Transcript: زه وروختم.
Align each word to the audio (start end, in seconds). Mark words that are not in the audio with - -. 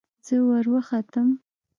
زه 0.25 0.35
وروختم. 0.47 1.27